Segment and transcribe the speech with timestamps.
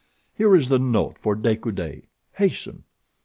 [0.33, 2.07] Here is the note for De Coude.
[2.31, 2.85] Hasten!"